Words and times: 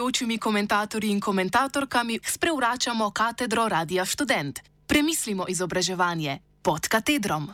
gostujočimi 0.00 0.38
komentatorji 0.38 1.10
in 1.10 1.20
komentatorkami 1.20 2.18
sprevračamo 2.24 3.10
katedro 3.10 3.68
Radia 3.68 4.04
Student. 4.04 4.60
Premislimo 4.86 5.44
izobraževanje 5.48 6.38
pod 6.62 6.88
katedrom. 6.88 7.48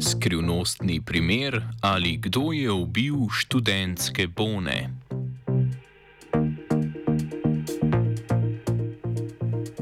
Skrivnostni 0.00 1.00
primer 1.04 1.62
ali 1.82 2.16
kdo 2.16 2.52
je 2.52 2.70
ubil 2.70 3.14
študentske 3.30 4.26
bone. 4.26 4.90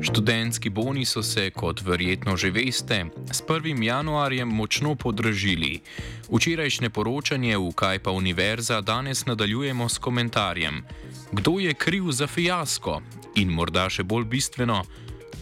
Študentski 0.00 0.70
boni 0.70 1.04
so 1.04 1.22
se, 1.22 1.50
kot 1.50 1.82
verjetno 1.84 2.36
že 2.36 2.50
veste, 2.50 3.04
s 3.32 3.42
1. 3.42 3.82
januarjem 3.82 4.48
močno 4.48 4.94
podražili. 4.94 5.80
Včerajšnje 6.28 6.92
poročanje 6.92 7.56
v 7.56 7.73
Kajpa 7.73 8.12
Univerza 8.12 8.80
danes 8.84 9.24
nadaljujemo 9.27 9.88
s 9.88 9.98
komentarjem: 9.98 10.84
Kdo 11.32 11.59
je 11.59 11.74
kriv 11.74 12.12
za 12.12 12.27
fiasko? 12.27 13.00
In 13.41 13.48
morda 13.48 13.88
še 13.88 14.05
bolj 14.05 14.27
bistveno, 14.28 14.83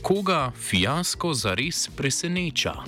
koga 0.02 0.52
fiasko 0.54 1.34
zares 1.34 1.88
preseneča? 1.90 2.86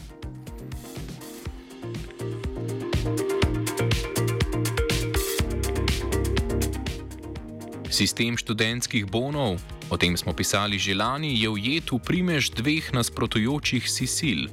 Sistem 7.90 8.38
študentskih 8.38 9.10
bonov, 9.10 9.58
o 9.90 9.98
tem 9.98 10.14
smo 10.14 10.30
pisali 10.30 10.78
že 10.78 10.94
lani, 10.94 11.34
je 11.34 11.50
ujet 11.50 11.90
v 11.90 11.98
primež 11.98 12.54
dveh 12.54 12.94
nasprotujočih 12.94 13.90
si 13.90 14.06
sil. 14.06 14.46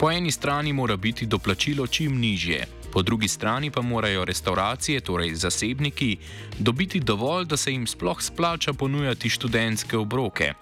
Po 0.00 0.08
eni 0.08 0.32
strani 0.32 0.72
mora 0.72 0.96
biti 0.96 1.26
doplačilo 1.26 1.84
čim 1.86 2.16
nižje, 2.16 2.77
po 2.92 3.02
drugi 3.02 3.28
strani 3.28 3.70
pa 3.70 3.82
morajo 3.82 4.24
restauracije, 4.24 5.00
torej 5.00 5.34
zasebniki, 5.34 6.16
dobiti 6.58 7.00
dovolj, 7.00 7.44
da 7.44 7.56
se 7.56 7.72
jim 7.72 7.86
sploh 7.86 8.22
splača 8.22 8.72
ponujati 8.72 9.28
študentske 9.28 9.96
obroke. 9.96 10.52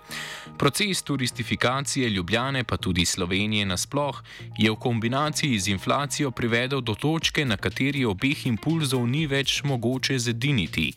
Proces 0.58 1.02
turistifikacije 1.02 2.08
Ljubljane, 2.08 2.64
pa 2.64 2.76
tudi 2.76 3.04
Slovenije 3.04 3.66
nasploh, 3.66 4.22
je 4.58 4.70
v 4.70 4.76
kombinaciji 4.76 5.58
z 5.58 5.68
inflacijo 5.68 6.30
privedel 6.30 6.80
do 6.80 6.94
točke, 6.94 7.44
na 7.44 7.56
kateri 7.56 8.04
obeh 8.04 8.46
impulzov 8.46 9.06
ni 9.08 9.26
več 9.26 9.62
mogoče 9.64 10.18
zediniti. 10.18 10.92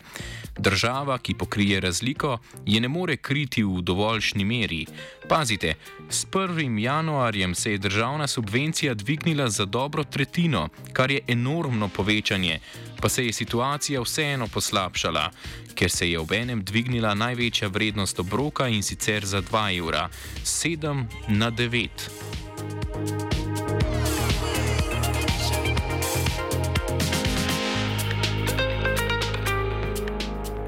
Država, 0.58 1.18
ki 1.18 1.34
pokrije 1.34 1.80
razliko, 1.80 2.38
je 2.66 2.80
ne 2.80 2.88
more 2.88 3.16
kriti 3.16 3.62
v 3.64 3.82
dovoljšni 3.82 4.44
meri. 4.44 4.86
Pazite, 5.30 5.74
s 6.08 6.26
1. 6.26 6.78
januarjem 6.78 7.54
se 7.54 7.72
je 7.72 7.78
državna 7.78 8.26
subvencija 8.26 8.94
dvignila 8.94 9.48
za 9.48 9.64
dobro 9.64 10.04
tretjino, 10.04 10.68
kar 10.92 11.10
je 11.10 11.20
enormno 11.28 11.88
povečanje, 11.88 12.58
pa 13.00 13.08
se 13.08 13.26
je 13.26 13.32
situacija 13.32 14.00
vseeno 14.00 14.48
poslabšala, 14.48 15.30
ker 15.74 15.90
se 15.90 16.10
je 16.10 16.18
ob 16.18 16.32
enem 16.32 16.64
dvignila 16.64 17.14
največja 17.14 17.68
vrednost 17.68 18.18
obroka 18.20 18.68
in 18.68 18.82
sicer 18.82 19.24
za 19.24 19.42
2 19.42 19.78
evra, 19.78 20.08
7 20.44 21.04
na 21.28 21.50
9. 21.50 21.88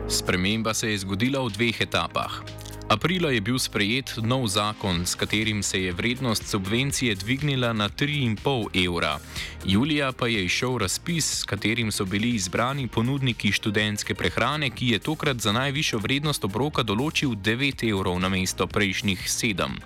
Sprememba 0.08 0.74
se 0.74 0.90
je 0.90 0.98
zgodila 0.98 1.42
v 1.42 1.50
dveh 1.50 1.80
etapah. 1.80 2.61
Aprila 2.92 3.30
je 3.32 3.41
bil 3.41 3.56
sprejet 3.56 4.20
nov 4.20 4.44
zakon, 4.53 5.06
s 5.08 5.14
katerim 5.16 5.62
se 5.62 5.82
je 5.82 5.92
vrednost 5.92 6.44
subvencije 6.48 7.14
dvignila 7.14 7.72
na 7.72 7.88
3,5 7.88 8.84
evra. 8.86 9.19
Julija 9.64 10.12
pa 10.12 10.26
je 10.28 10.44
išel 10.44 10.76
razpis, 10.78 11.41
s 11.41 11.44
katerim 11.44 11.92
so 11.92 12.04
bili 12.04 12.34
izbrani 12.36 12.88
ponudniki 12.88 13.52
študentske 13.52 14.14
prehrane, 14.14 14.70
ki 14.70 14.88
je 14.88 14.98
tokrat 14.98 15.41
za 15.41 15.52
najvišjo 15.52 15.98
vrednost 15.98 16.44
obroka 16.44 16.82
določil 16.82 17.32
9 17.32 17.88
evrov 17.88 18.20
na 18.20 18.28
mesto 18.28 18.66
prejšnjih 18.66 19.25
7. 19.25 19.81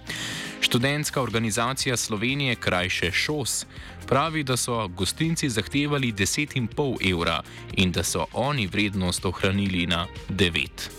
Študentska 0.60 1.22
organizacija 1.22 1.96
Slovenije, 1.96 2.56
krajše 2.56 3.12
ŠOS, 3.12 3.66
pravi, 4.06 4.42
da 4.42 4.56
so 4.56 4.88
gostinci 4.88 5.48
zahtevali 5.48 6.12
10,5 6.12 7.10
evra 7.12 7.42
in 7.76 7.92
da 7.92 8.02
so 8.02 8.26
oni 8.32 8.66
vrednost 8.66 9.24
ohranili 9.24 9.86
na 9.86 10.06
9. 10.28 10.95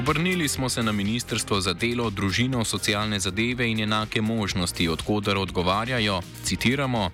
Obrnili 0.00 0.48
smo 0.48 0.68
se 0.68 0.82
na 0.82 0.92
Ministrstvo 0.92 1.60
za 1.60 1.72
delo, 1.72 2.10
družino, 2.10 2.64
socialne 2.64 3.18
zadeve 3.20 3.66
in 3.68 3.80
enake 3.80 4.22
možnosti, 4.22 4.88
odkudar 4.88 5.36
odgovarjajo, 5.36 6.22
citiramo. 6.44 7.10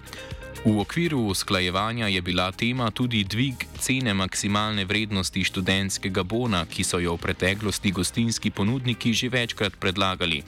V 0.64 0.78
okviru 0.80 1.18
usklajevanja 1.18 2.06
je 2.06 2.22
bila 2.22 2.52
tema 2.52 2.90
tudi 2.90 3.24
dvig 3.24 3.54
cene 3.76 4.14
maksimalne 4.14 4.84
vrednosti 4.84 5.44
študentskega 5.44 6.22
bona, 6.22 6.64
ki 6.66 6.84
so 6.84 6.98
jo 6.98 7.14
v 7.16 7.22
preteklosti 7.22 7.92
gostinski 7.92 8.50
ponudniki 8.50 9.12
že 9.12 9.28
večkrat 9.28 9.76
predlagali. 9.80 10.42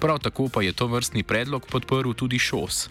Prav 0.00 0.18
tako 0.18 0.48
pa 0.48 0.62
je 0.62 0.72
to 0.72 0.86
vrstni 0.86 1.22
predlog 1.22 1.66
podprl 1.66 2.12
tudi 2.12 2.38
ŠOS. 2.38 2.88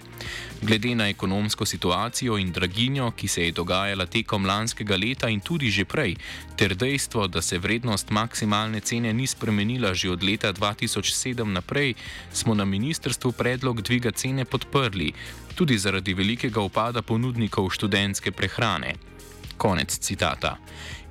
Glede 0.62 0.96
na 0.96 1.10
ekonomsko 1.10 1.66
situacijo 1.66 2.38
in 2.38 2.52
draginjo, 2.52 3.12
ki 3.12 3.28
se 3.28 3.46
je 3.46 3.52
dogajala 3.52 4.06
tekom 4.06 4.46
lanskega 4.46 4.98
leta 4.98 5.30
in 5.30 5.40
tudi 5.40 5.70
že 5.70 5.86
prej, 5.86 6.16
ter 6.56 6.76
dejstvo, 6.76 7.28
da 7.28 7.42
se 7.42 7.60
vrednost 7.60 8.10
maksimalne 8.10 8.80
cene 8.80 9.14
ni 9.14 9.28
spremenila 9.28 9.94
že 9.94 10.10
od 10.10 10.24
leta 10.24 10.54
2007 10.54 11.44
naprej, 11.44 11.94
smo 12.34 12.54
na 12.54 12.66
ministrstvu 12.66 13.32
predlog 13.32 13.82
dviga 13.82 14.12
cene 14.12 14.46
podprli, 14.46 15.14
tudi 15.56 15.78
zaradi 15.78 16.14
velikega 16.14 16.62
upada 16.62 17.02
ponudnikov 17.02 17.70
študentske 17.70 18.32
prehrane. 18.32 19.13
Konec 19.58 20.00
citata. 20.00 20.58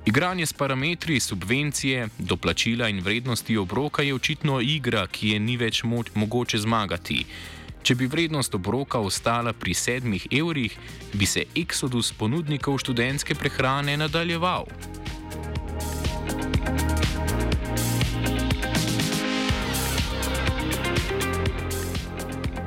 Igranje 0.05 0.45
s 0.45 0.53
parametri 0.53 1.19
subvencije, 1.19 2.07
doplačila 2.17 2.89
in 2.89 2.99
vrednosti 2.99 3.57
obroka 3.57 4.03
je 4.03 4.15
očitno 4.15 4.61
igra, 4.61 5.07
ki 5.07 5.29
je 5.29 5.39
ni 5.39 5.57
več 5.57 5.83
mo 5.83 6.03
mogoče 6.13 6.57
zmagati. 6.57 7.25
Če 7.83 7.95
bi 7.95 8.07
vrednost 8.07 8.55
obroka 8.55 8.99
ostala 8.99 9.53
pri 9.53 9.73
sedmih 9.73 10.27
evrih, 10.31 10.75
bi 11.13 11.25
se 11.25 11.45
eksodus 11.55 12.11
ponudnikov 12.19 12.77
študentske 12.83 13.35
prehrane 13.35 13.97
nadaljeval. 13.97 14.67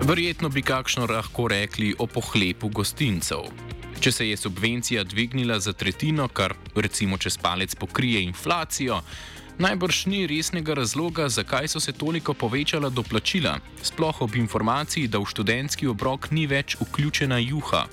Verjetno 0.06 0.48
bi 0.48 0.62
kakšno 0.62 1.06
lahko 1.10 1.48
rekli 1.48 1.94
o 1.98 2.06
pohlepu 2.06 2.68
gostincev. 2.68 3.65
Če 4.00 4.12
se 4.12 4.28
je 4.28 4.36
subvencija 4.36 5.04
dvignila 5.04 5.60
za 5.60 5.72
tretjino, 5.72 6.28
kar 6.28 6.54
recimo 6.74 7.18
čez 7.18 7.38
palec 7.38 7.74
pokrije 7.74 8.22
inflacijo, 8.22 9.00
najbrž 9.58 10.06
ni 10.06 10.26
resnega 10.26 10.74
razloga, 10.74 11.28
zakaj 11.28 11.68
so 11.68 11.80
se 11.80 11.92
toliko 11.92 12.34
povečala 12.34 12.90
doplačila, 12.90 13.58
sploh 13.82 14.20
ob 14.20 14.36
informaciji, 14.36 15.08
da 15.08 15.18
v 15.18 15.30
študentski 15.32 15.88
obrok 15.88 16.30
ni 16.30 16.46
več 16.46 16.76
vključena 16.80 17.38
juha. 17.38 17.86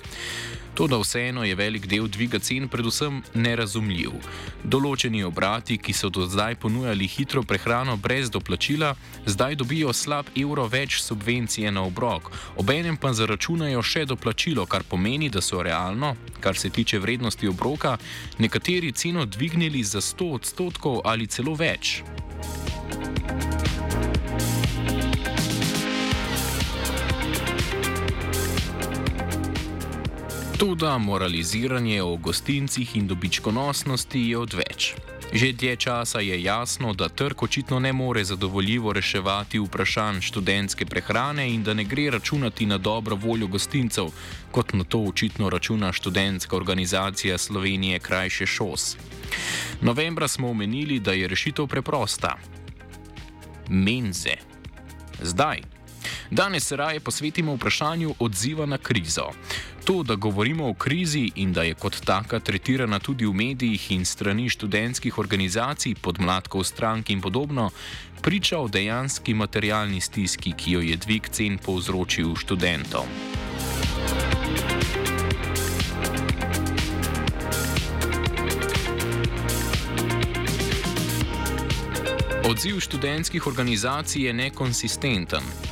To, 0.73 0.87
da 0.87 0.97
vseeno 0.97 1.43
je 1.43 1.55
velik 1.55 1.85
del 1.85 2.07
dviga 2.07 2.39
cen 2.39 2.65
predvsem 2.67 3.19
nerazumljiv. 3.37 4.15
Določeni 4.63 5.21
obrati, 5.23 5.77
ki 5.77 5.93
so 5.93 6.09
do 6.09 6.25
zdaj 6.25 6.55
ponujali 6.63 7.05
hitro 7.07 7.43
prehrano 7.45 7.93
brez 7.97 8.31
doplačila, 8.33 8.95
zdaj 9.29 9.59
dobijo 9.61 9.93
slab 9.93 10.33
evro 10.35 10.65
več 10.65 10.97
subvencije 11.05 11.71
na 11.71 11.85
obrok, 11.85 12.31
obenem 12.57 12.97
pa 12.97 13.13
zaračunajo 13.13 13.85
še 13.85 14.07
doplačilo, 14.09 14.65
kar 14.65 14.81
pomeni, 14.89 15.29
da 15.29 15.45
so 15.45 15.61
realno, 15.61 16.15
kar 16.41 16.57
se 16.57 16.73
tiče 16.73 16.99
vrednosti 16.99 17.47
obroka, 17.47 17.97
nekateri 18.41 18.91
ceno 18.91 19.25
dvignili 19.25 19.83
za 19.83 20.01
100 20.01 20.31
odstotkov 20.41 21.01
ali 21.05 21.29
celo 21.29 21.53
več. 21.53 22.01
Toda 30.57 30.97
moraliziranje 30.97 32.01
o 32.03 32.15
gostincih 32.15 32.95
in 32.95 33.07
dobičkonosnosti 33.07 34.19
je 34.19 34.37
odveč. 34.37 34.93
Že 35.33 35.51
dlje 35.53 35.75
časa 35.75 36.19
je 36.19 36.43
jasno, 36.43 36.93
da 36.93 37.09
trg 37.09 37.43
očitno 37.43 37.79
ne 37.79 37.93
more 37.93 38.23
zadovoljivo 38.23 38.93
reševati 38.93 39.59
vprašanj 39.59 40.21
študentske 40.21 40.85
prehrane 40.85 41.49
in 41.53 41.63
da 41.63 41.73
ne 41.73 41.83
gre 41.83 42.09
računati 42.09 42.65
na 42.65 42.77
dobro 42.77 43.15
voljo 43.15 43.47
gostincev, 43.47 44.11
kot 44.51 44.73
na 44.73 44.83
to 44.83 44.99
očitno 44.99 45.49
računa 45.49 45.91
študentska 45.91 46.55
organizacija 46.55 47.37
Slovenije 47.37 47.99
krajše 47.99 48.45
ŠOS. 48.45 48.97
Novembra 49.81 50.27
smo 50.27 50.49
omenili, 50.49 50.99
da 50.99 51.11
je 51.11 51.27
rešitev 51.27 51.67
preprosta: 51.67 52.37
menze. 53.69 54.35
Zdaj. 55.21 55.61
Danes 56.31 56.67
se 56.67 56.75
raje 56.75 56.99
posvetimo 56.99 57.55
vprašanju 57.55 58.15
odziva 58.19 58.65
na 58.65 58.77
krizo. 58.77 59.29
To, 59.83 60.03
da 60.03 60.15
govorimo 60.15 60.69
o 60.69 60.73
krizi 60.73 61.31
in 61.35 61.53
da 61.53 61.63
je 61.63 61.73
kot 61.73 62.01
taka 62.05 62.39
tretirana 62.39 62.99
tudi 62.99 63.25
v 63.25 63.33
medijih 63.33 63.91
in 63.91 64.05
strani 64.05 64.49
študentskih 64.49 65.17
organizacij, 65.17 65.95
podmladkov 66.01 66.63
strank 66.63 67.09
in 67.09 67.21
podobno, 67.21 67.69
priča 68.21 68.59
o 68.59 68.67
dejanski 68.67 69.33
materialni 69.33 70.01
stiski, 70.01 70.53
ki 70.57 70.71
jo 70.71 70.81
je 70.81 70.95
dvig 70.95 71.27
cen 71.29 71.57
povzročil 71.57 72.35
študentom. 72.35 73.11
Odziv 82.47 82.79
študentskih 82.79 83.47
organizacij 83.47 84.25
je 84.25 84.33
nekonsistenten. 84.33 85.62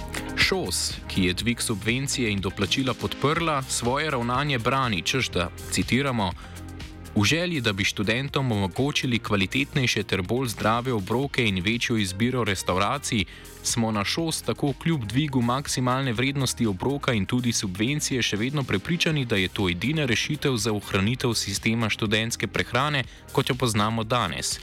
ŠOS, 0.52 1.00
ki 1.08 1.24
je 1.24 1.34
dvig 1.34 1.62
subvencije 1.62 2.32
in 2.32 2.42
doplačila 2.42 2.94
podprla, 2.94 3.62
svoje 3.64 4.12
ravnanje 4.12 4.60
brani, 4.60 5.02
čež 5.02 5.30
da, 5.32 5.48
citiramo, 5.72 6.32
v 7.16 7.24
želji, 7.24 7.62
da 7.62 7.74
bi 7.74 7.84
študentom 7.84 8.52
omogočili 8.52 9.20
kvalitetnejše 9.20 10.04
ter 10.04 10.22
bolj 10.22 10.48
zdrave 10.48 10.94
obroke 10.94 11.48
in 11.48 11.64
večjo 11.64 11.98
izbiro 11.98 12.44
restauracij, 12.44 13.26
smo 13.64 13.92
na 13.92 14.04
ŠOS 14.04 14.42
tako 14.42 14.74
kljub 14.74 15.06
dvigu 15.06 15.42
maksimalne 15.42 16.14
vrednosti 16.14 16.66
obroka 16.68 17.14
in 17.14 17.26
tudi 17.26 17.54
subvencije 17.54 18.22
še 18.22 18.38
vedno 18.38 18.64
prepričani, 18.64 19.26
da 19.26 19.36
je 19.36 19.48
to 19.48 19.70
edina 19.70 20.06
rešitev 20.06 20.58
za 20.58 20.74
ohranitev 20.74 21.34
sistema 21.34 21.90
študentske 21.90 22.48
prehrane, 22.48 23.04
kot 23.32 23.50
jo 23.50 23.56
poznamo 23.56 24.04
danes. 24.04 24.60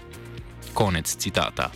Konec 0.75 1.17
citata. 1.17 1.71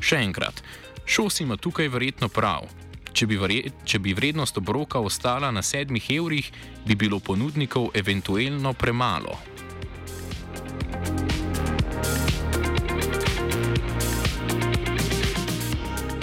Še 0.00 0.24
enkrat, 0.24 0.62
ŠOS 1.04 1.40
ima 1.40 1.56
tukaj 1.56 1.88
verjetno 1.88 2.28
prav. 2.28 2.81
Če 3.12 3.26
bi, 3.28 3.36
vre, 3.36 3.58
če 3.84 3.98
bi 4.00 4.14
vrednost 4.16 4.56
obroka 4.58 5.00
ostala 5.00 5.50
na 5.52 5.62
sedmih 5.62 6.10
evrih, 6.10 6.48
bi 6.86 6.96
bilo 6.96 7.20
ponudnikov 7.20 7.90
eventualno 7.94 8.72
premalo. 8.72 9.36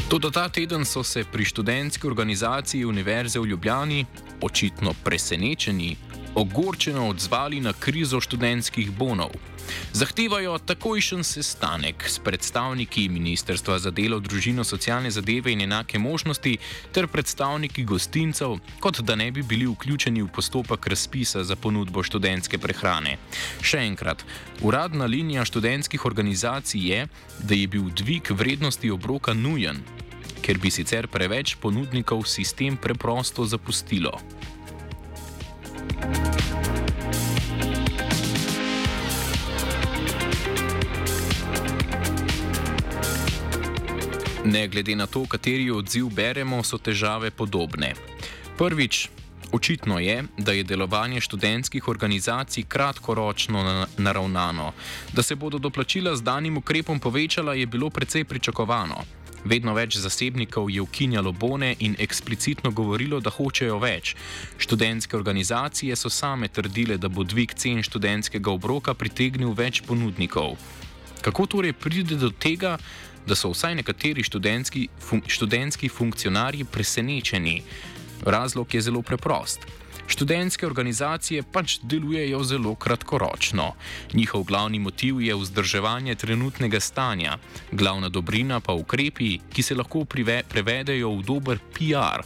Tudi 0.10 0.32
ta 0.34 0.48
teden 0.50 0.86
so 0.86 1.04
se 1.04 1.24
pri 1.24 1.46
študentski 1.46 2.08
organizaciji 2.08 2.86
Univerze 2.86 3.40
v 3.40 3.46
Ljubljani, 3.46 4.06
očitno 4.42 4.94
presenečeni, 5.04 5.96
ogorčeno 6.36 7.08
odzvali 7.10 7.60
na 7.60 7.74
krizo 7.74 8.22
študentskih 8.22 8.92
bonov. 8.92 9.32
Zahtevajo 9.94 10.58
takojšen 10.58 11.24
sestanek 11.24 12.06
s 12.08 12.20
predstavniki 12.20 13.10
Ministrstva 13.10 13.80
za 13.80 13.92
delo, 13.92 14.20
družino, 14.20 14.64
socialne 14.64 15.12
zadeve 15.12 15.52
in 15.52 15.62
enake 15.62 16.00
možnosti 16.00 16.58
ter 16.92 17.08
predstavniki 17.08 17.84
gostincev, 17.84 18.58
kot 18.80 19.02
da 19.02 19.16
ne 19.16 19.32
bi 19.32 19.44
bili 19.44 19.68
vključeni 19.68 20.22
v 20.22 20.28
postopek 20.28 20.88
razpisa 20.88 21.44
za 21.44 21.56
ponudbo 21.56 22.04
študentske 22.04 22.58
prehrane. 22.58 23.18
Še 23.62 23.86
enkrat, 23.86 24.26
uradna 24.62 25.06
linija 25.06 25.46
študentskih 25.46 26.06
organizacij 26.06 26.90
je, 26.92 27.08
da 27.44 27.56
je 27.56 27.68
bil 27.68 27.90
dvig 27.96 28.32
vrednosti 28.32 28.92
obroka 28.92 29.34
nujen, 29.34 29.84
ker 30.42 30.58
bi 30.58 30.72
sicer 30.72 31.08
preveč 31.08 31.56
ponudnikov 31.62 32.26
sistem 32.26 32.78
preprosto 32.78 33.46
zapustilo. 33.46 34.18
Ne 44.50 44.68
glede 44.68 44.96
na 44.96 45.06
to, 45.06 45.26
kateri 45.30 45.70
odziv 45.72 46.08
beremo, 46.10 46.64
so 46.66 46.80
težave 46.82 47.30
podobne. 47.30 47.92
Prvič, 48.58 49.10
očitno 49.54 50.00
je, 50.02 50.24
da 50.38 50.56
je 50.58 50.64
delovanje 50.64 51.22
študentskih 51.22 51.88
organizacij 51.88 52.66
kratkoročno 52.66 53.86
naravnano. 53.98 54.72
Da 55.14 55.22
se 55.22 55.36
bodo 55.36 55.60
doplačila 55.62 56.16
z 56.16 56.26
danim 56.26 56.58
ukrepom 56.58 57.00
povečala, 57.00 57.54
je 57.54 57.66
bilo 57.66 57.90
precej 57.90 58.26
pričakovano. 58.26 59.06
Vedno 59.46 59.74
več 59.78 60.00
zasebnikov 60.02 60.72
je 60.74 60.82
ukinjalo 60.82 61.32
bone 61.32 61.76
in 61.80 61.96
eksplicitno 62.00 62.72
govorilo, 62.72 63.20
da 63.20 63.30
hočejo 63.30 63.78
več. 63.80 64.16
Študentske 64.58 65.18
organizacije 65.18 65.96
so 65.96 66.10
same 66.10 66.48
trdile, 66.48 66.98
da 66.98 67.08
bo 67.08 67.24
dvig 67.24 67.54
cen 67.54 67.84
študentskega 67.86 68.50
obroka 68.52 68.98
pritegnil 68.98 69.54
več 69.54 69.84
ponudnikov. 69.86 70.58
Kako 71.22 71.46
torej 71.46 71.74
pride 71.74 72.16
do 72.16 72.32
tega, 72.32 72.78
da 73.30 73.36
so 73.36 73.52
vsaj 73.54 73.76
nekateri 73.76 74.24
študentski, 74.24 74.88
fun, 75.00 75.22
študentski 75.28 75.90
funkcionarji 75.90 76.64
presenečeni. 76.66 77.62
Razlog 78.26 78.74
je 78.74 78.82
zelo 78.82 79.02
preprost. 79.02 79.68
Študentske 80.10 80.66
organizacije 80.66 81.44
pač 81.44 81.78
delujejo 81.84 82.42
zelo 82.44 82.74
kratkoročno. 82.76 83.74
Njihov 84.14 84.44
glavni 84.44 84.80
motiv 84.80 85.22
je 85.22 85.36
vzdrževanje 85.36 86.16
trenutnega 86.16 86.80
stanja, 86.80 87.38
glavna 87.72 88.10
dobrina 88.10 88.60
pa 88.60 88.74
ukrepi, 88.74 89.38
ki 89.54 89.64
se 89.64 89.78
lahko 89.78 90.06
prive, 90.06 90.42
prevedejo 90.50 91.14
v 91.20 91.24
dober 91.24 91.62
PR. 91.78 92.26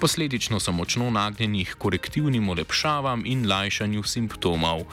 Posledično 0.00 0.60
so 0.60 0.72
močno 0.72 1.08
nagnjeni 1.10 1.64
k 1.64 1.78
korektivnim 1.78 2.48
olepšavam 2.48 3.24
in 3.26 3.48
lajšanju 3.48 4.02
simptomov. 4.02 4.84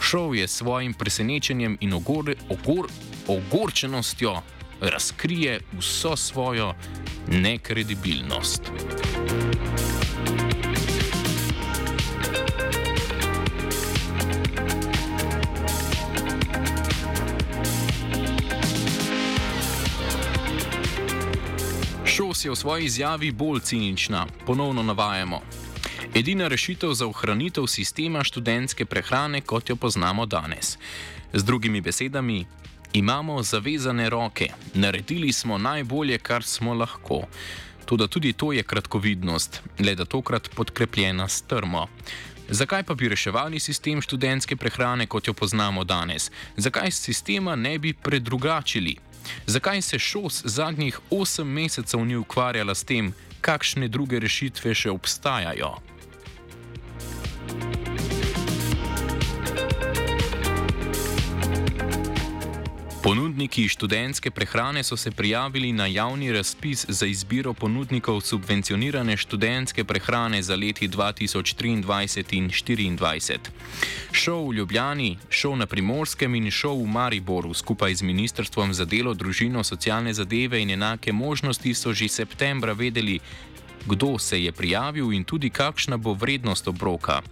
Šov 0.00 0.36
je 0.36 0.46
s 0.48 0.62
svojim 0.62 0.94
presenečenjem 0.94 1.78
in 1.80 1.92
ogor, 1.92 2.34
ogor, 2.48 2.86
ogorčenostjo 3.26 4.38
razkrije 4.80 5.60
vso 5.78 6.16
svojo 6.16 6.74
nekredibilnost. 7.28 8.62
Šos 22.04 22.44
je 22.44 22.50
v 22.50 22.56
svoji 22.56 22.84
izjavi 22.84 23.32
bolj 23.32 23.60
cinična, 23.60 24.26
ponovno 24.46 24.82
navajamo. 24.82 25.40
Edina 26.14 26.48
rešitev 26.48 26.92
za 26.92 27.06
ohranitev 27.06 27.66
sistema 27.66 28.24
študentske 28.24 28.84
prehrane, 28.84 29.40
kot 29.40 29.70
jo 29.70 29.76
poznamo 29.76 30.26
danes. 30.26 30.78
Z 31.32 31.44
drugimi 31.44 31.80
besedami, 31.80 32.46
Imamo 32.92 33.42
zavezane 33.42 34.10
roke, 34.10 34.48
naredili 34.74 35.32
smo 35.32 35.58
najbolje, 35.58 36.18
kar 36.18 36.42
smo 36.42 36.74
lahko. 36.74 37.22
Tudi, 37.84 38.08
tudi 38.08 38.32
to 38.32 38.52
je 38.52 38.62
kratkovidnost, 38.62 39.62
le 39.78 39.94
da 39.94 40.04
tokrat 40.04 40.50
podkrepljena 40.54 41.28
s 41.28 41.42
trmo. 41.42 41.86
Zakaj 42.48 42.82
pa 42.82 42.94
bi 42.94 43.08
reševali 43.08 43.60
sistem 43.60 44.02
študentske 44.02 44.56
prehrane, 44.56 45.06
kot 45.06 45.28
jo 45.28 45.34
poznamo 45.34 45.84
danes? 45.84 46.30
Zakaj 46.56 46.90
sistema 46.90 47.56
ne 47.56 47.78
bi 47.78 47.92
predrugačili? 47.92 48.96
Zakaj 49.46 49.82
se 49.82 49.98
šos 49.98 50.42
zadnjih 50.44 50.98
8 51.10 51.44
mesecev 51.44 52.04
ni 52.04 52.16
ukvarjala 52.16 52.74
s 52.74 52.84
tem, 52.84 53.14
kakšne 53.40 53.88
druge 53.88 54.18
rešitve 54.18 54.74
še 54.74 54.90
obstajajo? 54.90 55.76
Ponudniki 63.02 63.68
študentske 63.68 64.30
prehrane 64.30 64.82
so 64.84 64.96
se 64.96 65.10
prijavili 65.10 65.72
na 65.72 65.86
javni 65.86 66.32
razpis 66.32 66.84
za 66.88 67.06
izbiro 67.06 67.54
ponudnikov 67.54 68.20
subvencionirane 68.20 69.16
študentske 69.16 69.84
prehrane 69.84 70.42
za 70.42 70.56
leti 70.56 70.88
2023 70.88 71.72
in 71.72 71.84
2024. 71.84 73.38
Šov 74.12 74.48
v 74.48 74.54
Ljubljani, 74.54 75.18
šov 75.30 75.56
na 75.56 75.66
Primorskem 75.66 76.34
in 76.34 76.50
šov 76.50 76.82
v 76.82 76.86
Mariboru 76.86 77.54
skupaj 77.54 77.94
z 77.94 78.02
Ministrstvom 78.02 78.74
za 78.74 78.84
delo, 78.84 79.14
družino, 79.14 79.64
socialne 79.64 80.14
zadeve 80.14 80.60
in 80.60 80.70
enake 80.70 81.12
možnosti 81.12 81.74
so 81.74 81.92
že 81.92 82.08
septembra 82.08 82.72
vedeli, 82.72 83.20
kdo 83.86 84.18
se 84.18 84.44
je 84.44 84.52
prijavil 84.52 85.12
in 85.12 85.24
tudi 85.24 85.50
kakšna 85.50 85.96
bo 85.96 86.12
vrednost 86.12 86.68
obroka. 86.68 87.22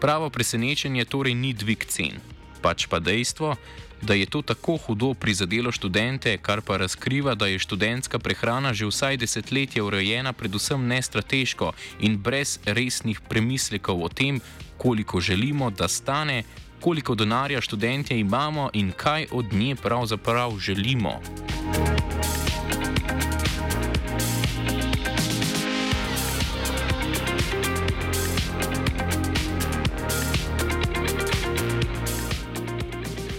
Pravo 0.00 0.30
presenečenje 0.30 1.04
torej 1.04 1.34
ni 1.34 1.52
dvig 1.52 1.84
cen, 1.84 2.22
pač 2.62 2.86
pa 2.86 2.98
dejstvo, 2.98 3.56
da 4.02 4.14
je 4.14 4.26
to 4.26 4.42
tako 4.42 4.76
hudo 4.76 5.14
prizadelo 5.14 5.72
študente, 5.72 6.38
kar 6.38 6.60
pa 6.60 6.76
razkriva, 6.76 7.34
da 7.34 7.46
je 7.46 7.58
študentska 7.58 8.18
prehrana 8.18 8.74
že 8.74 8.86
vsaj 8.86 9.16
desetletje 9.16 9.82
urejena 9.82 10.32
predvsem 10.32 10.86
nestrateško 10.86 11.72
in 12.00 12.16
brez 12.18 12.58
resnih 12.64 13.20
premislekov 13.20 14.04
o 14.04 14.08
tem, 14.08 14.40
koliko 14.78 15.20
želimo, 15.20 15.70
da 15.70 15.88
stane, 15.88 16.42
koliko 16.80 17.14
denarja 17.14 17.60
študentje 17.60 18.20
imamo 18.20 18.70
in 18.72 18.92
kaj 18.92 19.26
od 19.30 19.52
nje 19.52 19.76
pravzaprav 19.76 20.58
želimo. 20.58 21.20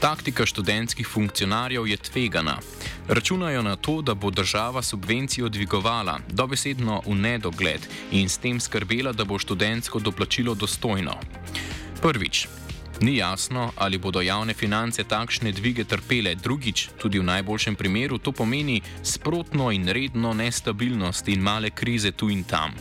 Taktika 0.01 0.45
študentskih 0.45 1.07
funkcionarjev 1.07 1.87
je 1.87 1.97
tvegana. 1.97 2.57
Računajo 3.07 3.61
na 3.61 3.75
to, 3.75 4.01
da 4.01 4.13
bo 4.13 4.31
država 4.31 4.81
subvencijo 4.81 5.49
dvigovala 5.49 6.19
dobesedno 6.29 7.01
v 7.05 7.15
nedogled 7.15 7.85
in 8.11 8.29
s 8.29 8.37
tem 8.37 8.59
skrbela, 8.59 9.13
da 9.13 9.25
bo 9.25 9.37
študentsko 9.39 9.99
doplačilo 9.99 10.55
dostojno. 10.55 11.13
Prvič. 12.01 12.47
Ni 13.01 13.17
jasno, 13.17 13.71
ali 13.75 13.97
bodo 13.97 14.21
javne 14.21 14.53
finance 14.53 15.03
takšne 15.03 15.51
dvige 15.51 15.83
trpele, 15.83 16.35
drugič, 16.35 16.89
tudi 16.97 17.19
v 17.19 17.23
najboljšem 17.23 17.75
primeru, 17.75 18.17
to 18.17 18.31
pomeni 18.31 18.81
sprotno 19.03 19.71
in 19.71 19.85
redno 19.87 20.33
nestabilnost 20.33 21.27
in 21.27 21.41
male 21.41 21.69
krize 21.69 22.11
tu 22.11 22.29
in 22.29 22.43
tam. 22.43 22.73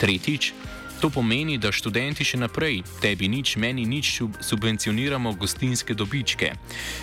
Tretjič, 0.00 0.52
To 1.04 1.10
pomeni, 1.12 1.58
da 1.60 1.68
študenti 1.68 2.24
še 2.24 2.38
naprej, 2.40 2.78
tebi 2.96 3.28
nič, 3.28 3.58
meni 3.60 3.82
nič, 3.84 4.22
subvencioniramo 4.40 5.34
gostinske 5.36 5.92
dobičke. 5.92 6.54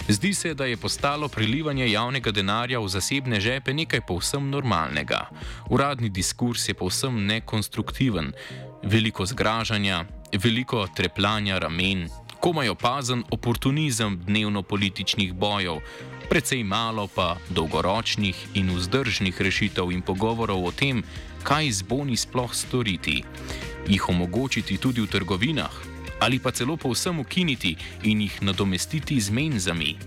Zdi 0.09 0.31
se, 0.33 0.55
da 0.57 0.65
je 0.65 0.73
postalo 0.73 1.29
prilivanje 1.29 1.85
javnega 1.85 2.33
denarja 2.33 2.81
v 2.81 2.89
zasebne 2.89 3.37
žepe 3.37 3.77
nekaj 3.77 4.01
povsem 4.01 4.49
normalnega. 4.49 5.29
Uradni 5.69 6.09
diskurs 6.09 6.65
je 6.65 6.73
povsem 6.73 7.13
nekonstruktiven, 7.29 8.33
veliko 8.81 9.21
zgražanja, 9.29 10.07
veliko 10.33 10.87
trepljanja 10.89 11.61
ramen, 11.61 12.07
komaj 12.41 12.73
opazen 12.73 13.21
oportunizem 13.29 14.17
dnevno-političnih 14.25 15.37
bojev. 15.37 15.85
Predvsej 16.25 16.65
malo 16.65 17.05
pa 17.05 17.37
dolgoročnih 17.53 18.57
in 18.57 18.73
vzdržnih 18.73 19.37
rešitev 19.37 19.93
in 19.93 20.01
pogovorov 20.01 20.65
o 20.65 20.73
tem, 20.73 21.05
kaj 21.45 21.69
z 21.69 21.85
boni 21.85 22.17
sploh 22.17 22.49
storiti 22.49 23.21
jih 23.87 24.09
omogočiti 24.09 24.77
tudi 24.77 25.01
v 25.01 25.07
trgovinah, 25.07 25.73
ali 26.19 26.39
pa 26.39 26.51
celo 26.51 26.77
povsem 26.77 27.19
ukiniti 27.19 27.75
in 28.03 28.21
jih 28.21 28.41
nadomestiti 28.41 29.21
z 29.21 29.29
menzami. 29.29 29.97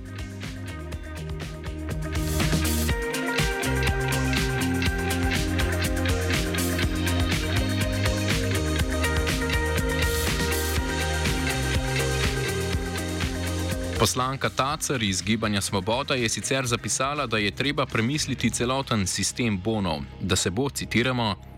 Poslanka 14.04 14.50
Tacer 14.50 15.02
iz 15.02 15.23
Gibanja 15.23 15.61
Svoboda 15.61 16.14
je 16.14 16.28
sicer 16.28 16.66
zapisala, 16.66 17.26
da 17.26 17.38
je 17.38 17.50
treba 17.50 17.87
premisliti 17.87 18.50
celoten 18.50 19.07
sistem 19.07 19.61
bonov, 19.61 20.00
da 20.21 20.37
se 20.37 20.50
bo, 20.50 20.71
citiramo, 20.71 21.53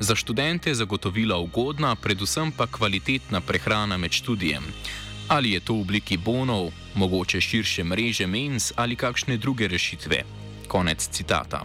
za 0.00 0.14
študente 0.16 0.74
zagotovila 0.74 1.38
ugodna, 1.38 1.94
predvsem 1.96 2.52
pa 2.52 2.66
kvalitetna 2.66 3.40
prehrana 3.40 3.96
med 3.96 4.12
študijem. 4.12 4.64
Ali 5.28 5.52
je 5.52 5.60
to 5.60 5.74
v 5.74 5.80
obliki 5.80 6.16
bonov, 6.16 6.72
mogoče 6.94 7.40
širše 7.40 7.84
mreže 7.84 8.26
mens 8.26 8.72
ali 8.76 8.96
kakšne 8.96 9.36
druge 9.36 9.68
rešitve. 9.68 10.24
Konec 10.68 11.08
citata. 11.08 11.64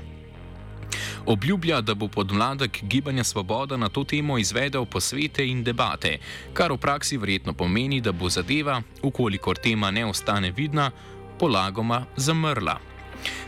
Obljublja, 1.26 1.82
da 1.82 1.94
bo 1.94 2.08
podmladek 2.08 2.84
Gibanja 2.84 3.24
Svoboda 3.24 3.78
na 3.78 3.90
to 3.90 4.04
temo 4.04 4.38
izvedel 4.38 4.86
posvete 4.86 5.48
in 5.48 5.64
debate, 5.64 6.18
kar 6.54 6.72
v 6.72 6.78
praksi 6.78 7.18
verjetno 7.18 7.54
pomeni, 7.54 8.02
da 8.02 8.12
bo 8.12 8.30
zadeva, 8.30 8.82
ukolikor 9.02 9.58
tema 9.58 9.92
ne 9.92 10.06
ostane 10.06 10.52
vidna, 10.52 10.92
polagoma 11.40 12.06
zamrla. 12.18 12.95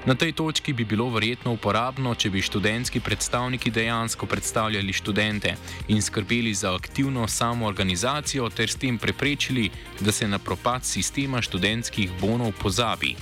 Na 0.05 0.15
tej 0.15 0.31
točki 0.33 0.73
bi 0.73 0.85
bilo 0.85 1.09
verjetno 1.09 1.51
uporabno, 1.53 2.15
če 2.15 2.29
bi 2.29 2.41
študentski 2.41 2.99
predstavniki 2.99 3.71
dejansko 3.71 4.25
predstavljali 4.25 4.93
študente 4.93 5.55
in 5.87 6.01
skrbeli 6.01 6.53
za 6.53 6.75
aktivno 6.75 7.27
samoorganizacijo 7.27 8.49
ter 8.49 8.69
s 8.69 8.75
tem 8.75 8.97
preprečili, 8.97 9.69
da 9.99 10.11
se 10.11 10.27
na 10.27 10.39
propad 10.39 10.85
sistema 10.85 11.41
študentskih 11.41 12.11
bonov 12.21 12.51
pozabi. 12.61 13.15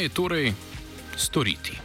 Je 0.00 0.08
torej 0.08 0.52
storiti? 1.16 1.76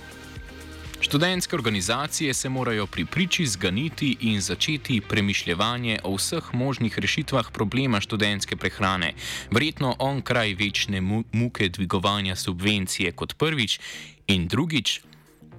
Študentske 1.01 1.55
organizacije 1.55 2.34
se 2.34 2.50
morajo 2.50 2.86
pri 2.88 3.05
priči 3.05 3.45
zganiti 3.45 4.17
in 4.22 4.41
začeti 4.41 5.01
premišljanje 5.01 6.00
o 6.03 6.15
vseh 6.15 6.53
možnih 6.53 7.00
rešitvah 7.00 7.51
problema 7.51 8.00
študentske 8.00 8.55
prehrane, 8.55 9.13
verjetno 9.51 9.95
on 10.00 10.22
kraj 10.22 10.53
večne 10.53 11.01
muke 11.31 11.69
dvigovanja 11.69 12.36
subvencije 12.36 13.12
kot 13.12 13.36
prvič 13.38 13.79
in 14.27 14.48
drugič. 14.48 15.01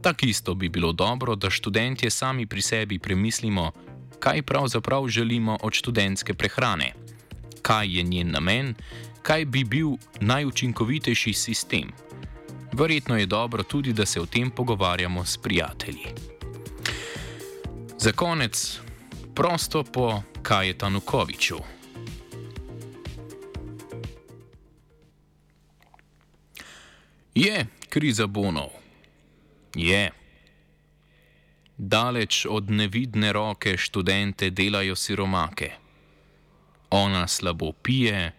Tako 0.03 0.27
isto 0.27 0.55
bi 0.55 0.69
bilo 0.69 0.93
dobro, 0.93 1.37
da 1.37 1.51
študentje 1.51 2.11
sami 2.11 2.47
pri 2.47 2.63
sebi 2.63 2.99
premislimo, 2.99 3.73
kaj 4.19 4.43
pravzaprav 4.43 5.09
želimo 5.09 5.59
od 5.63 5.73
študentske 5.73 6.35
prehrane, 6.35 6.95
kaj 7.63 7.97
je 7.97 8.03
njen 8.03 8.31
namen, 8.31 8.75
kaj 9.23 9.45
bi 9.45 9.65
bil 9.65 9.91
najučinkovitejši 10.21 11.33
sistem. 11.33 12.06
Verjetno 12.79 13.17
je 13.17 13.27
dobro 13.27 13.63
tudi, 13.63 13.93
da 13.93 14.07
se 14.07 14.21
o 14.21 14.27
tem 14.27 14.51
pogovarjamo 14.51 15.25
s 15.25 15.37
prijatelji. 15.37 16.07
Za 17.99 18.13
konec, 18.13 18.81
prosto 19.35 19.85
po 19.85 20.23
Kajetanu 20.43 21.01
Koviču. 21.01 21.57
Je 27.35 27.67
kriza 27.89 28.27
bonov? 28.27 28.69
Je. 29.75 30.11
Daleč 31.77 32.47
od 32.51 32.71
nevidne 32.71 33.33
roke 33.33 33.77
študente 33.77 34.51
delajo 34.51 34.97
siromake. 34.97 35.71
Ona 36.91 37.29
slabo 37.29 37.73
pije, 37.73 38.33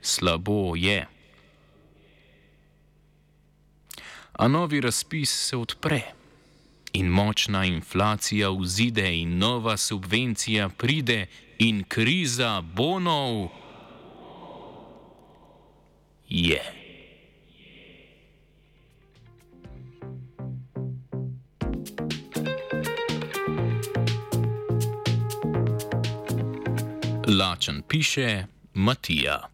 slabo 0.00 0.76
je 0.76 1.13
a 4.38 4.48
novi 4.48 4.80
razpis 4.80 5.30
se 5.30 5.56
odpre. 5.56 6.02
In 6.92 7.06
močna 7.06 7.64
inflacija 7.64 8.50
vzide, 8.50 9.18
in 9.18 9.38
nova 9.38 9.76
subvencija 9.76 10.68
pride, 10.68 11.26
in 11.58 11.84
kriza 11.88 12.60
bonov 12.60 13.48
je. 16.28 16.62
Lačen 27.26 27.82
piše 27.88 28.46
Matija. 28.74 29.53